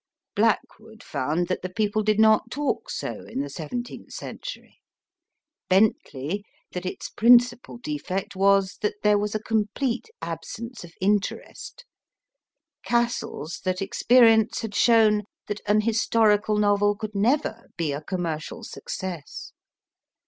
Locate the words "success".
18.63-19.51